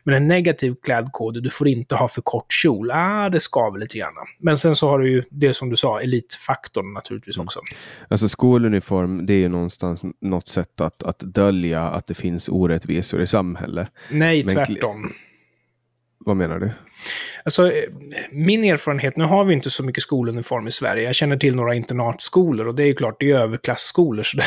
[0.05, 3.99] Men en negativ klädkod, du får inte ha för kort kjol, ah, det skaver lite
[3.99, 4.15] grann.
[4.41, 7.61] Men sen så har du ju det som du sa, elitfaktorn naturligtvis också.
[8.09, 13.23] Alltså skoluniform, det är ju någonstans något sätt att, att dölja att det finns orättvisor
[13.23, 13.89] i samhället.
[14.11, 15.13] Nej, Men tvärtom.
[16.19, 16.71] Vad menar du?
[17.45, 17.85] Alltså, eh,
[18.33, 21.03] min erfarenhet, nu har vi inte så mycket skoluniform i Sverige.
[21.03, 24.45] Jag känner till några internatskolor och det är ju klart, det är överklassskolor, så det,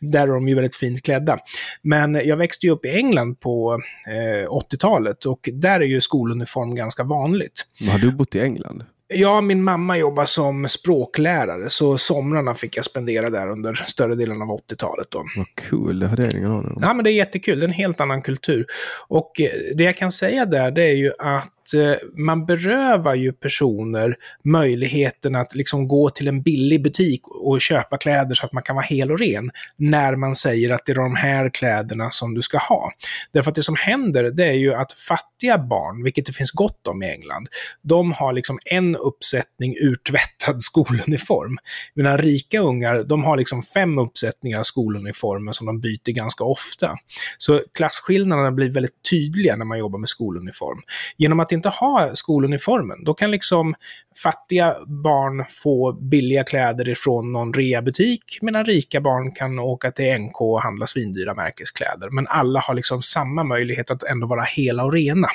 [0.00, 1.38] där är de ju väldigt fint klädda.
[1.82, 6.74] Men jag växte ju upp i England på eh, 80-talet och där är ju skoluniform
[6.74, 7.62] ganska vanligt.
[7.90, 8.84] Har du bott i England?
[9.08, 14.42] Ja, min mamma jobbar som språklärare, så somrarna fick jag spendera där under större delen
[14.42, 15.06] av 80-talet.
[15.10, 15.24] Då.
[15.36, 16.78] Vad kul, det hade jag ingen aning om.
[16.82, 17.60] Ja, men det är jättekul.
[17.60, 18.66] Det är en helt annan kultur.
[19.08, 23.32] Och eh, det jag kan säga där, det är ju att eh, man berövar ju
[23.32, 28.62] personer möjligheten att liksom gå till en billig butik och köpa kläder så att man
[28.62, 32.34] kan vara hel och ren, när man säger att det är de här kläderna som
[32.34, 32.92] du ska ha.
[33.32, 36.86] Därför att det som händer, det är ju att fattiga barn, vilket det finns gott
[36.86, 37.48] om i England,
[37.82, 41.58] de har liksom en uppsättning urtvättad skoluniform.
[41.94, 46.96] Medan rika ungar, de har liksom fem uppsättningar skoluniformer som de byter ganska ofta.
[47.38, 50.78] Så klasskillnaderna blir väldigt tydliga när man jobbar med skoluniform.
[51.16, 53.74] Genom att inte ha skoluniformen, då kan liksom
[54.22, 60.40] fattiga barn få billiga kläder ifrån någon reabutik, medan rika barn kan åka till NK
[60.40, 62.10] och handla svindyra märkeskläder.
[62.10, 65.28] Men alla har liksom samma möjlighet att ändå vara hela och rena.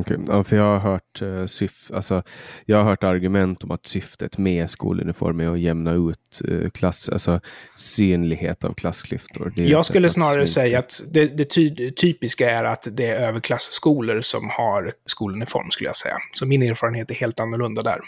[0.00, 2.22] Okej, Ja, för jag har hört eh, syf, alltså,
[2.64, 7.08] jag har hört argument om att syftet med skoluniform är att jämna ut eh, klass,
[7.08, 7.40] alltså
[7.76, 9.52] synlighet av klassklyftor.
[9.56, 14.50] Jag skulle snarare säga att det, det ty typiska är att det är överklassskolor som
[14.50, 16.16] har skoluniform, skulle jag säga.
[16.34, 18.00] Så min erfarenhet är helt annorlunda där.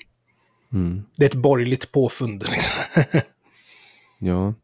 [0.72, 1.03] Mm.
[1.16, 2.44] Det är ett borgerligt påfund.
[2.51, 2.74] Liksom.
[4.20, 4.55] Ja.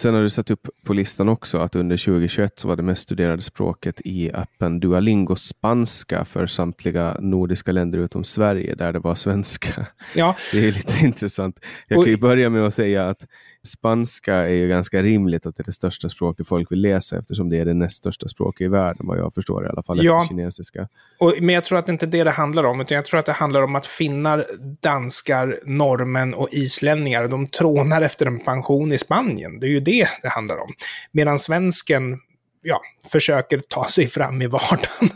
[0.00, 3.02] Sen har du satt upp på listan också att under 2021 så var det mest
[3.02, 9.14] studerade språket i appen Duolingo spanska för samtliga nordiska länder utom Sverige där det var
[9.14, 9.86] svenska.
[10.14, 11.64] ja, Det är lite intressant.
[11.88, 13.26] Jag kan ju börja med att säga att
[13.66, 17.48] spanska är ju ganska rimligt att det är det största språket folk vill läsa eftersom
[17.48, 20.22] det är det näst största språket i världen vad jag förstår i alla fall Ja.
[20.22, 20.88] efter kinesiska.
[21.18, 23.20] och, men jag tror att det inte är det det handlar om, utan jag tror
[23.20, 24.46] att det handlar om att finnar,
[24.82, 29.60] danskar, norrmän och islänningar, de trånar efter en pension i Spanien.
[29.60, 30.72] Det är ju det det handlar om.
[31.12, 32.18] Medan svensken,
[32.62, 32.80] ja,
[33.12, 35.08] försöker ta sig fram i vardagen.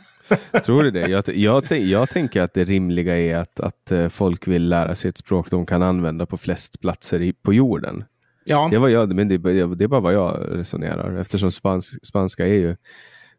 [0.65, 1.09] Tror du det?
[1.09, 5.09] Jag, jag, jag tänker att det rimliga är att, att eh, folk vill lära sig
[5.09, 8.05] ett språk de kan använda på flest platser i, på jorden.
[8.45, 12.47] Ja, Det, var jag, men det, det är bara vad jag resonerar eftersom spansk, spanska
[12.47, 12.77] är ju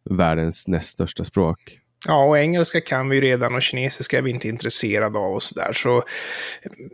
[0.10, 1.80] världens näst största språk.
[2.08, 5.44] Ja, och engelska kan vi ju redan och kinesiska är vi inte intresserade av och
[5.44, 5.74] sådär.
[5.74, 6.04] Så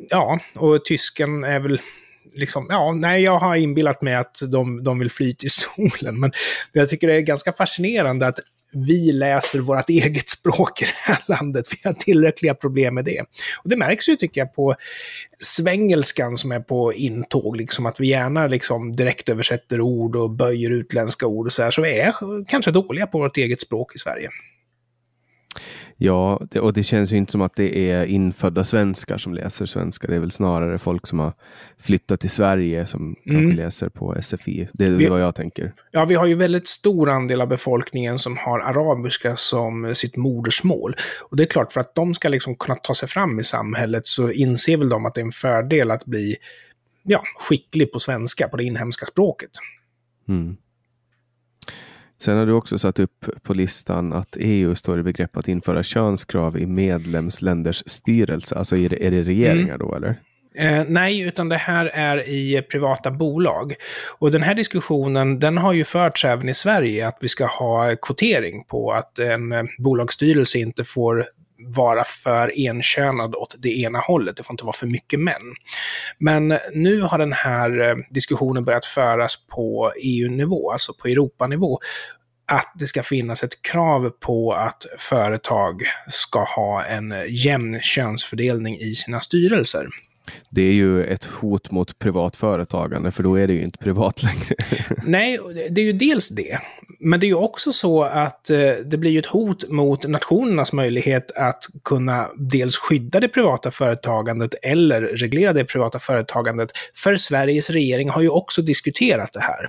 [0.10, 1.82] ja, och tysken är väl
[2.34, 6.19] liksom, ja, nej, jag har inbillat mig att de, de vill fly till solen.
[6.19, 6.32] Men
[6.71, 8.39] jag tycker det är ganska fascinerande att
[8.73, 11.65] vi läser vårt eget språk i det här landet.
[11.71, 13.21] Vi har tillräckliga problem med det.
[13.63, 14.75] Och det märks ju, tycker jag, på
[15.38, 17.57] svengelskan som är på intåg.
[17.57, 21.71] Liksom att vi gärna liksom direkt översätter ord och böjer utländska ord och så här.
[21.71, 24.29] Så vi är kanske dåliga på vårt eget språk i Sverige.
[26.03, 29.65] Ja, det, och det känns ju inte som att det är infödda svenskar som läser
[29.65, 30.07] svenska.
[30.07, 31.33] Det är väl snarare folk som har
[31.79, 33.41] flyttat till Sverige som Mm.
[33.41, 34.67] kanske läser på SFI.
[34.73, 35.71] Det är Vi- vad jag tänker.
[35.91, 40.95] Ja, vi har ju väldigt stor andel av befolkningen som har arabiska som sitt modersmål.
[41.29, 44.07] Och det är klart, för att de ska liksom kunna ta sig fram i samhället
[44.07, 46.35] så inser väl de att det är en fördel att bli
[47.03, 49.51] ja, skicklig på svenska, på det inhemska språket.
[50.27, 50.57] Mm.
[52.21, 55.84] Sen har du också satt upp på listan att EU står i begrepp att införa
[55.84, 58.55] könskrav i medlemsländers styrelse.
[58.55, 60.15] Alltså är det, är det regeringar då eller?
[60.55, 60.79] Mm.
[60.79, 63.73] Eh, nej, utan det här är i privata bolag.
[64.19, 67.95] Och den här diskussionen, den har ju förts även i Sverige, att vi ska ha
[67.95, 71.25] kvotering på att en eh, bolagsstyrelse inte får
[71.65, 74.38] vara för enkönad åt det ena hållet.
[74.38, 75.56] Det får inte vara för mycket män.
[76.17, 81.80] Men nu har den här eh, diskussionen börjat föras på EU-nivå, alltså på Europanivå
[82.52, 88.93] att det ska finnas ett krav på att företag ska ha en jämn könsfördelning i
[88.93, 89.88] sina styrelser.
[90.49, 94.23] Det är ju ett hot mot privat företagande, för då är det ju inte privat
[94.23, 94.55] längre.
[95.05, 96.60] Nej, det är ju dels det.
[97.03, 101.31] Men det är ju också så att eh, det blir ett hot mot nationernas möjlighet
[101.31, 106.71] att kunna dels skydda det privata företagandet eller reglera det privata företagandet.
[106.95, 109.67] För Sveriges regering har ju också diskuterat det här.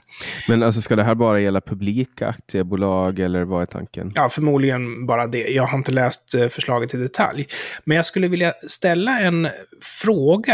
[0.49, 4.13] Men alltså ska det här bara gälla publika aktiebolag eller vad är tanken?
[4.15, 5.49] Ja, förmodligen bara det.
[5.49, 7.47] Jag har inte läst eh, förslaget i detalj.
[7.85, 9.49] Men jag skulle vilja ställa en
[9.83, 10.52] fråga.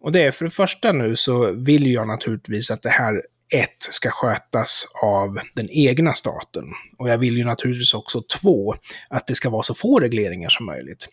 [0.00, 3.22] Och det är för det första nu så vill jag naturligtvis att det här
[3.54, 6.64] ett, ska skötas av den egna staten.
[6.98, 8.74] Och jag vill ju naturligtvis också två,
[9.10, 11.08] att det ska vara så få regleringar som möjligt.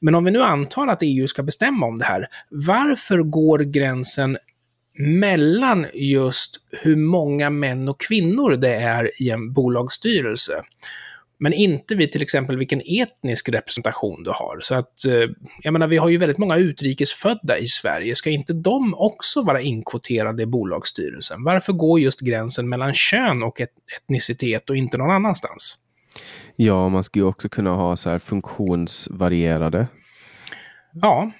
[0.00, 4.38] Men om vi nu antar att EU ska bestämma om det här, varför går gränsen
[4.98, 10.62] mellan just hur många män och kvinnor det är i en bolagsstyrelse?
[11.38, 14.58] Men inte vid till exempel vilken etnisk representation du har.
[14.60, 15.30] Så att, eh,
[15.62, 18.14] jag menar, vi har ju väldigt många utrikesfödda i Sverige.
[18.14, 21.44] Ska inte de också vara inkvoterade i bolagsstyrelsen?
[21.44, 25.76] Varför går just gränsen mellan kön och etnicitet och inte någon annanstans?
[26.56, 29.86] Ja, man skulle ju också kunna ha så här funktionsvarierade.
[30.92, 31.30] Ja.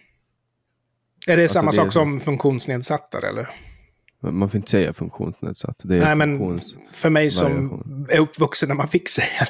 [1.27, 1.77] Är det alltså samma det...
[1.77, 3.49] sak som funktionsnedsatta eller?
[4.21, 5.83] Man får inte säga funktionsnedsatt.
[5.85, 6.75] Det är Nej, funktions...
[6.75, 9.47] men för mig som är uppvuxen när man fick säga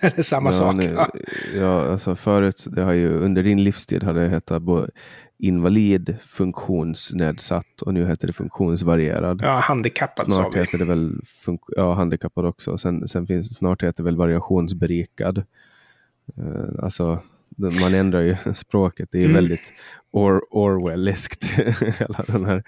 [0.00, 0.74] det är det samma ja, sak.
[0.74, 1.10] Nu, ja.
[1.54, 4.62] ja, alltså förut, det har ju, under din livstid har det hetat
[5.38, 9.40] invalid, funktionsnedsatt och nu heter det funktionsvarierad.
[9.42, 10.60] Ja, handikappad snart sa vi.
[10.60, 11.20] Heter det väl
[11.76, 12.78] ja, handikappad också.
[12.78, 15.38] Sen, sen finns, snart heter det väl variationsberikad.
[16.38, 17.22] Uh, alltså,
[17.58, 19.08] man ändrar ju språket.
[19.12, 19.34] Det är mm.
[19.34, 19.72] väldigt
[20.12, 21.44] Or Orwelliskt,
[21.98, 22.62] hela den här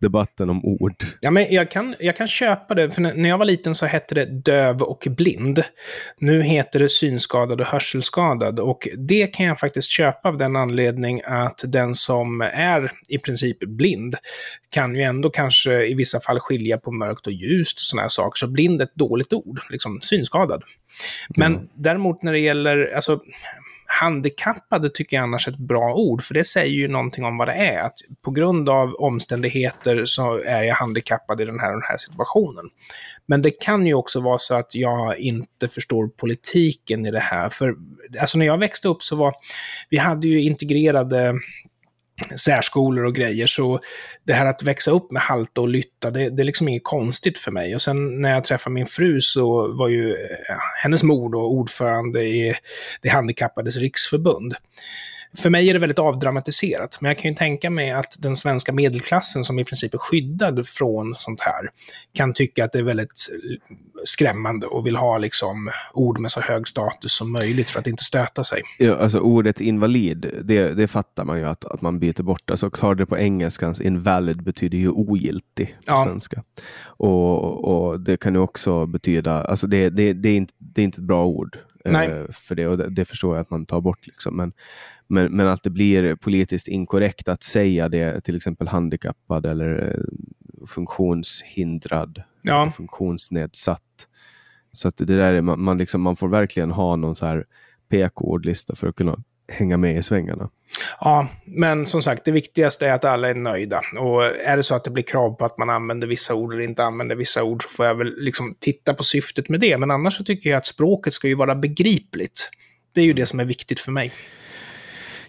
[0.00, 1.04] debatten om ord.
[1.20, 4.14] Ja, men jag, kan, jag kan köpa det, för när jag var liten så hette
[4.14, 5.62] det döv och blind.
[6.18, 8.60] Nu heter det synskadad och hörselskadad.
[8.60, 13.58] Och det kan jag faktiskt köpa av den anledning att den som är i princip
[13.58, 14.14] blind
[14.70, 18.08] kan ju ändå kanske i vissa fall skilja på mörkt och ljust och sådana här
[18.08, 18.38] saker.
[18.38, 20.62] Så blind är ett dåligt ord, liksom synskadad.
[21.36, 21.68] Men mm.
[21.74, 23.20] däremot när det gäller, alltså
[23.86, 27.48] handikappade tycker jag annars är ett bra ord, för det säger ju någonting om vad
[27.48, 27.82] det är.
[27.82, 32.64] Att på grund av omständigheter så är jag handikappad i den här, den här situationen.
[33.26, 37.48] Men det kan ju också vara så att jag inte förstår politiken i det här.
[37.48, 37.74] För
[38.20, 39.34] alltså när jag växte upp så var,
[39.90, 41.34] vi hade ju integrerade
[42.36, 43.46] särskolor och grejer.
[43.46, 43.80] Så
[44.24, 47.38] det här att växa upp med halta och lytta, det, det är liksom inget konstigt
[47.38, 47.74] för mig.
[47.74, 50.16] Och sen när jag träffade min fru så var ju
[50.48, 52.54] ja, hennes mor då ordförande i
[53.02, 54.54] det handikappades riksförbund
[55.38, 58.72] för mig är det väldigt avdramatiserat, men jag kan ju tänka mig att den svenska
[58.72, 61.70] medelklassen som i princip är skyddad från sånt här
[62.12, 63.12] kan tycka att det är väldigt
[64.04, 68.04] skrämmande och vill ha liksom ord med så hög status som möjligt för att inte
[68.04, 68.62] stöta sig.
[68.78, 72.50] Ja, alltså ordet invalid, det, det fattar man ju att, att man byter bort.
[72.50, 76.04] Alltså tar det på engelskans invalid betyder ju ogiltig på ja.
[76.04, 76.42] svenska.
[76.82, 80.84] Och, och det kan ju också betyda, alltså det, det, det, är, inte, det är
[80.84, 81.58] inte ett bra ord.
[81.92, 82.08] Nej.
[82.08, 84.06] Eh, för det, och det, det, förstår jag att man tar bort.
[84.06, 84.36] Liksom.
[84.36, 84.52] Men,
[85.06, 90.66] men, men att det blir politiskt inkorrekt att säga det till exempel handikappad eller eh,
[90.66, 92.62] funktionshindrad, ja.
[92.62, 94.08] eller funktionsnedsatt.
[94.72, 97.44] Så att det där är, man, man, liksom, man får verkligen ha någon så här
[97.88, 100.50] PK-ordlista för att kunna hänga med i svängarna.
[101.00, 103.80] Ja, men som sagt, det viktigaste är att alla är nöjda.
[103.98, 106.62] Och är det så att det blir krav på att man använder vissa ord eller
[106.62, 109.78] inte använder vissa ord så får jag väl liksom titta på syftet med det.
[109.78, 112.50] Men annars så tycker jag att språket ska ju vara begripligt.
[112.94, 114.12] Det är ju det som är viktigt för mig.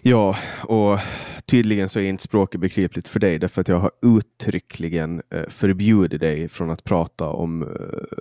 [0.02, 0.98] Ja, och
[1.46, 6.20] tydligen så är inte språket begripligt för dig därför att jag har uttryckligen eh, förbjudit
[6.20, 7.68] dig från att prata om eh,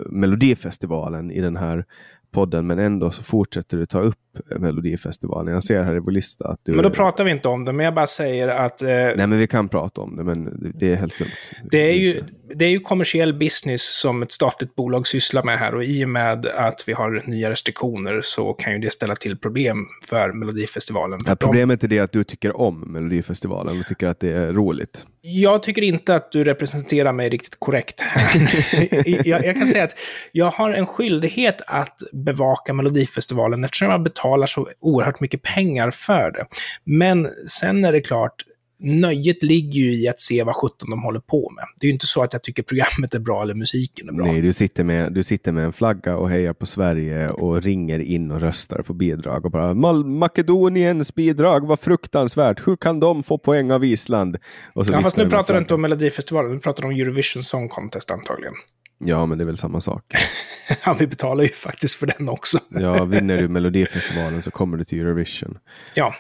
[0.10, 1.86] Melodifestivalen i den här
[2.32, 4.20] podden, men ändå så fortsätter du ta upp
[4.60, 5.54] Melodifestivalen.
[5.54, 6.72] Jag ser här i vår lista att du...
[6.72, 8.82] Men då pratar vi inte om det, men jag bara säger att...
[8.82, 11.52] Eh, Nej, men vi kan prata om det, men det är helt lugnt.
[11.72, 12.24] Det är ju,
[12.56, 16.10] det är ju kommersiell business som ett statligt bolag sysslar med här och i och
[16.10, 21.20] med att vi har nya restriktioner så kan ju det ställa till problem för Melodifestivalen.
[21.20, 24.54] För ja, problemet är det att du tycker om Melodifestivalen och tycker att det är
[24.54, 25.06] roligt.
[25.22, 28.04] Jag tycker inte att du representerar mig riktigt korrekt
[29.06, 29.96] jag, jag, kan säga att
[30.32, 36.32] jag har en skyldighet att bevaka Melodifestivalen eftersom jag betalar så oerhört mycket pengar för
[36.32, 36.46] det.
[36.84, 38.44] Men sen är det klart,
[38.80, 41.66] nöjet ligger ju i att se vad sjutton de håller på med.
[41.80, 44.26] Det är ju inte så att jag tycker programmet är bra eller musiken är bra.
[44.26, 48.00] Nej, du sitter, med, du sitter med en flagga och hejar på Sverige och ringer
[48.00, 52.68] in och röstar på bidrag och bara Makedoniens bidrag var fruktansvärt.
[52.68, 54.38] Hur kan de få poäng av Island?
[54.74, 58.12] ja, fast nu pratar du inte om Melodifestivalen, nu pratar du om Eurovision Song Contest
[58.12, 58.54] antagligen.
[58.98, 60.04] Ja, men det är väl samma sak.
[60.86, 62.60] ja, vi betalar ju faktiskt för den också.
[62.70, 65.58] ja, vinner du Melodifestivalen så kommer du till Eurovision.
[65.94, 66.16] Ja,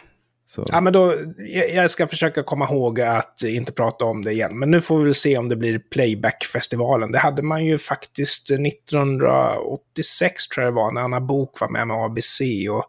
[0.49, 0.65] så.
[0.69, 1.15] Ja, men då,
[1.73, 4.59] jag ska försöka komma ihåg att inte prata om det igen.
[4.59, 7.11] Men nu får vi väl se om det blir Playback-festivalen.
[7.11, 11.87] Det hade man ju faktiskt 1986 tror jag det var, när Anna Bok var med
[11.87, 12.85] med ABC och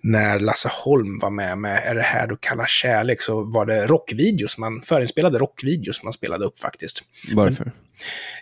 [0.00, 3.86] när Lasse Holm var med med Är det här du kallar kärlek så var det
[3.86, 7.02] rockvideos, man förinspelade rockvideos man spelade upp faktiskt.
[7.34, 7.64] Varför?
[7.64, 7.72] Men,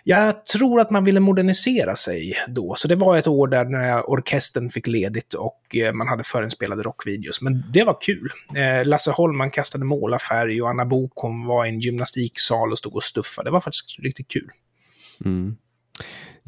[0.03, 4.09] jag tror att man ville modernisera sig då, så det var ett år där när
[4.09, 7.41] orkestern fick ledigt och eh, man hade förinspelade rockvideos.
[7.41, 8.31] Men det var kul.
[8.55, 11.13] Eh, Lasse Holman kastade målarfärg och Anna Bok
[11.47, 13.47] var i en gymnastiksal och stod och stuffade.
[13.49, 14.49] Det var faktiskt riktigt kul.
[15.25, 15.55] Mm.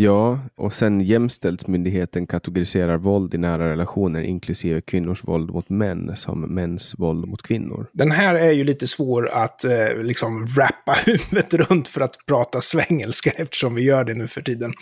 [0.03, 6.41] Ja, och sen Jämställdhetsmyndigheten kategoriserar våld i nära relationer, inklusive kvinnors våld mot män, som
[6.41, 7.87] mäns våld mot kvinnor.
[7.93, 12.61] Den här är ju lite svår att eh, liksom wrappa huvudet runt för att prata
[12.61, 14.73] svengelska, eftersom vi gör det nu för tiden.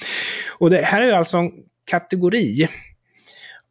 [0.60, 1.52] Och det här är ju alltså en
[1.92, 2.68] kategori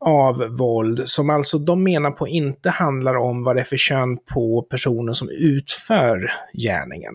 [0.01, 4.19] av våld som alltså de menar på inte handlar om vad det är för kön
[4.35, 7.15] på personen som utför gärningen.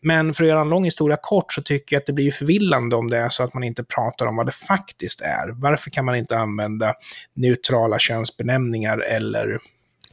[0.00, 2.96] Men för att göra en lång historia kort så tycker jag att det blir förvillande
[2.96, 5.60] om det är så att man inte pratar om vad det faktiskt är.
[5.60, 6.94] Varför kan man inte använda
[7.34, 9.58] neutrala könsbenämningar eller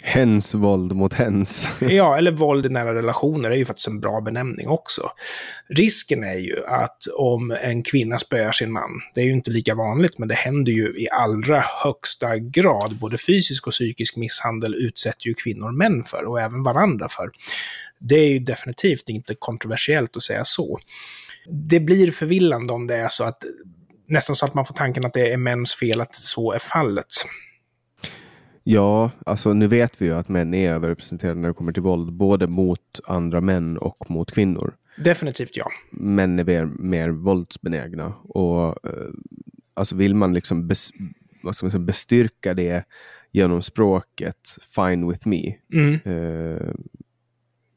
[0.01, 1.67] Hens våld mot hens.
[1.81, 5.11] ja, eller våld i nära relationer är ju faktiskt en bra benämning också.
[5.69, 9.75] Risken är ju att om en kvinna spöar sin man, det är ju inte lika
[9.75, 15.27] vanligt, men det händer ju i allra högsta grad, både fysisk och psykisk misshandel utsätter
[15.27, 17.29] ju kvinnor män för, och även varandra för.
[17.99, 20.79] Det är ju definitivt inte kontroversiellt att säga så.
[21.49, 23.43] Det blir förvillande om det är så att
[24.07, 27.07] nästan så att man får tanken att det är mäns fel att så är fallet.
[28.67, 32.13] Ja, alltså nu vet vi ju att män är överrepresenterade när det kommer till våld,
[32.13, 34.75] både mot andra män och mot kvinnor.
[34.97, 35.71] Definitivt ja.
[35.91, 39.09] Män är mer, mer våldsbenägna och eh,
[39.73, 40.89] alltså vill man liksom bes,
[41.43, 42.85] vad ska man säga, bestyrka det
[43.31, 45.55] genom språket, fine with me.
[45.73, 45.99] Mm.
[46.05, 46.73] Eh,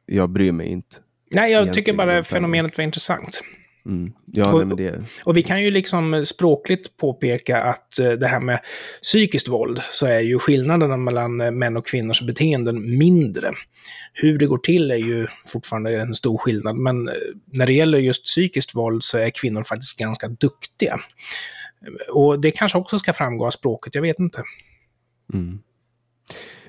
[0.06, 0.96] jag bryr mig inte.
[1.34, 3.42] Nej, jag tycker bara fenomenet var intressant.
[3.86, 4.12] Mm.
[4.26, 5.04] Ja, och, nej, det...
[5.24, 8.60] och vi kan ju liksom språkligt påpeka att eh, det här med
[9.02, 13.52] psykiskt våld så är ju skillnaderna mellan eh, män och kvinnors beteenden mindre.
[14.12, 17.14] Hur det går till är ju fortfarande en stor skillnad, men eh,
[17.46, 21.00] när det gäller just psykiskt våld så är kvinnor faktiskt ganska duktiga.
[22.12, 24.42] Och det kanske också ska framgå av språket, jag vet inte.
[25.34, 25.58] Mm.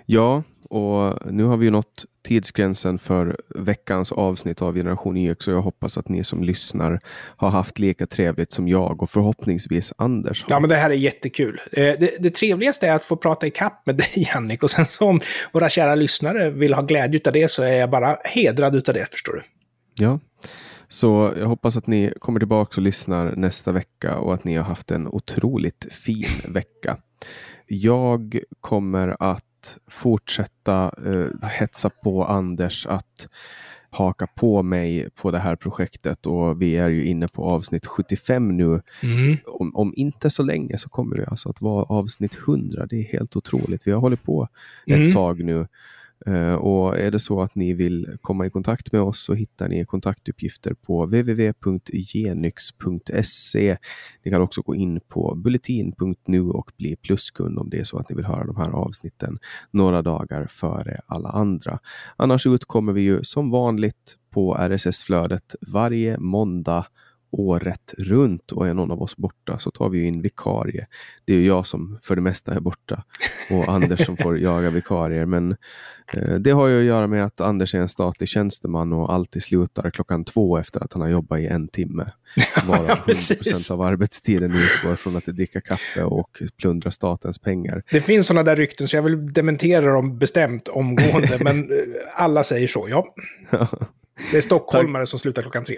[0.06, 5.62] Ja, och nu har vi nått tidsgränsen för veckans avsnitt av Generation YX och jag
[5.62, 7.00] hoppas att ni som lyssnar
[7.38, 10.44] har haft lika trevligt som jag och förhoppningsvis Anders.
[10.44, 10.52] Har.
[10.52, 11.62] Ja, men det här är jättekul.
[11.72, 14.86] Eh, det, det trevligaste är att få prata i kapp med dig, Jannik, och sen
[14.86, 15.20] så om
[15.52, 19.08] våra kära lyssnare vill ha glädje av det så är jag bara hedrad av det,
[19.12, 19.42] förstår du.
[20.06, 20.20] Ja.
[20.88, 24.64] Så jag hoppas att ni kommer tillbaka och lyssnar nästa vecka och att ni har
[24.64, 26.98] haft en otroligt fin vecka.
[27.68, 29.49] Jag kommer att
[29.88, 33.28] fortsätta eh, hetsa på Anders att
[33.90, 38.58] haka på mig på det här projektet och vi är ju inne på avsnitt 75
[38.58, 38.82] nu.
[39.04, 39.38] Mm.
[39.46, 42.86] Om, om, inte så länge så kommer det alltså att vara avsnitt 100.
[42.86, 43.88] Det är helt otroligt.
[43.88, 44.48] Vi har hållit på
[44.88, 45.12] ett mm.
[45.12, 45.68] tag nu
[46.26, 49.68] Eh, och är det så att ni vill komma i kontakt med oss så hittar
[49.68, 52.18] ni kontaktuppgifter på www.genyx.se.
[54.24, 58.10] Ni kan också gå in på bulletin.nu och bli pluskund om det är så att
[58.10, 59.38] ni vill höra de här avsnitten
[59.72, 61.80] några dagar före alla andra.
[62.16, 66.86] Annars utkommer vi ju som vanligt på RSS-flödet varje måndag
[67.32, 70.88] året runt och är någon av oss borta så tar vi in vikarie.
[71.26, 73.04] Det är jag som för det mesta är borta
[73.50, 75.26] och Anders som får jaga vikarier.
[75.26, 75.56] Men
[76.14, 79.44] eh, det har ju att göra med att Anders är en statlig tjänsteman och alltid
[79.44, 82.12] slutar klockan två efter att han har jobbat i en timme.
[82.68, 87.84] Varav 100% av arbetstiden utgår från att dricka kaffe och plundra statens pengar.
[87.92, 91.78] Det finns sådana där rykten så jag vill dementera dem bestämt omgående, men eh,
[92.16, 93.14] alla säger så, ja.
[94.32, 95.76] Det är stockholmare som slutar klockan tre.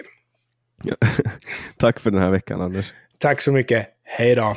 [1.76, 2.92] Tack för den här veckan, Anders.
[3.18, 3.88] Tack så mycket.
[4.04, 4.56] Hej då.